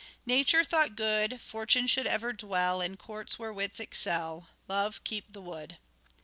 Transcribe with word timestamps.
Nature 0.25 0.63
thought 0.63 0.95
good, 0.95 1.39
Fortune 1.39 1.85
should 1.85 2.07
ever 2.07 2.33
dwell 2.33 2.81
In 2.81 2.97
court 2.97 3.33
where 3.37 3.53
wits 3.53 3.79
excel, 3.79 4.49
Love 4.67 5.03
keep 5.03 5.31
the 5.31 5.43
wood. 5.43 5.77